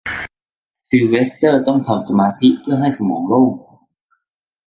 [0.87, 3.49] ซิลเวสเตอร์ต้องทำสมาธิเพื่อทำให้สมองโล่ง